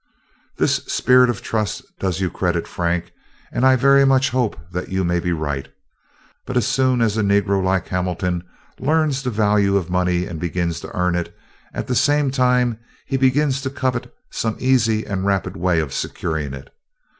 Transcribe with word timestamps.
"This 0.57 0.77
spirit 0.87 1.29
of 1.29 1.43
trust 1.43 1.83
does 1.99 2.19
you 2.19 2.31
credit, 2.31 2.67
Frank, 2.67 3.11
and 3.51 3.63
I 3.63 3.75
very 3.75 4.03
much 4.03 4.31
hope 4.31 4.57
that 4.71 4.89
you 4.89 5.03
may 5.03 5.19
be 5.19 5.31
right. 5.31 5.67
But 6.47 6.57
as 6.57 6.65
soon 6.65 7.01
as 7.03 7.17
a 7.17 7.21
negro 7.21 7.63
like 7.63 7.89
Hamilton 7.89 8.43
learns 8.79 9.21
the 9.21 9.29
value 9.29 9.77
of 9.77 9.91
money 9.91 10.25
and 10.25 10.39
begins 10.39 10.79
to 10.79 10.95
earn 10.97 11.13
it, 11.15 11.37
at 11.71 11.85
the 11.85 11.93
same 11.93 12.31
time 12.31 12.79
he 13.05 13.15
begins 13.15 13.61
to 13.61 13.69
covet 13.69 14.11
some 14.31 14.55
easy 14.57 15.05
and 15.05 15.23
rapid 15.27 15.55
way 15.55 15.79
of 15.79 15.93
securing 15.93 16.55
it. 16.55 16.73